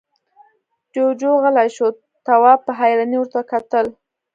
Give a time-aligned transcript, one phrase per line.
[0.93, 1.87] جُوجُو غلی شو،
[2.25, 3.85] تواب په حيرانۍ ورته کتل…